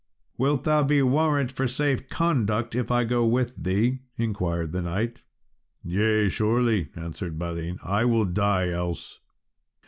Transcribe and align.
"Wilt 0.35 0.63
thou 0.63 0.81
be 0.81 1.03
warrant 1.03 1.51
for 1.51 1.67
safe 1.67 2.09
conduct, 2.09 2.73
if 2.73 2.89
I 2.89 3.03
go 3.03 3.23
with 3.23 3.55
thee?" 3.63 3.99
inquired 4.17 4.71
the 4.71 4.81
knight. 4.81 5.21
"Yea, 5.83 6.27
surely," 6.27 6.89
answered 6.95 7.37
Balin, 7.37 7.77
"I 7.83 8.05
will 8.05 8.25
die 8.25 8.69
else." 8.71 9.19